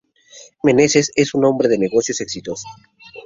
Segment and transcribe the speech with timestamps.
[0.63, 2.67] Menezes es un hombre de negocios exitoso.